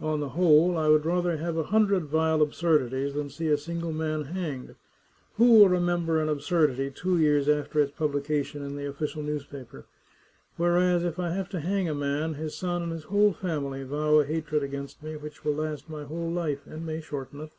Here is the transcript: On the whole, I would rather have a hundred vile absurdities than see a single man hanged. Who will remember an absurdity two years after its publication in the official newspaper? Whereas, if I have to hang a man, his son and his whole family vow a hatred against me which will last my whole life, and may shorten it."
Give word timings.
On 0.00 0.18
the 0.18 0.30
whole, 0.30 0.76
I 0.76 0.88
would 0.88 1.06
rather 1.06 1.36
have 1.36 1.56
a 1.56 1.62
hundred 1.62 2.06
vile 2.06 2.42
absurdities 2.42 3.14
than 3.14 3.30
see 3.30 3.46
a 3.46 3.56
single 3.56 3.92
man 3.92 4.24
hanged. 4.24 4.74
Who 5.36 5.52
will 5.52 5.68
remember 5.68 6.20
an 6.20 6.28
absurdity 6.28 6.90
two 6.90 7.16
years 7.16 7.48
after 7.48 7.78
its 7.78 7.92
publication 7.92 8.60
in 8.64 8.74
the 8.74 8.88
official 8.88 9.22
newspaper? 9.22 9.86
Whereas, 10.56 11.04
if 11.04 11.20
I 11.20 11.30
have 11.30 11.48
to 11.50 11.60
hang 11.60 11.88
a 11.88 11.94
man, 11.94 12.34
his 12.34 12.56
son 12.56 12.82
and 12.82 12.90
his 12.90 13.04
whole 13.04 13.32
family 13.34 13.84
vow 13.84 14.18
a 14.18 14.24
hatred 14.26 14.64
against 14.64 15.00
me 15.00 15.14
which 15.16 15.44
will 15.44 15.54
last 15.54 15.88
my 15.88 16.02
whole 16.02 16.28
life, 16.28 16.66
and 16.66 16.84
may 16.84 17.00
shorten 17.00 17.42
it." 17.42 17.52